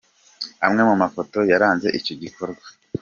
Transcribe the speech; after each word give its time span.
Amwe 0.65 0.81
mu 0.89 0.95
mafoto 1.01 1.37
yaranze 1.51 1.87
icyo 1.99 2.13
gikorwa:. 2.21 2.65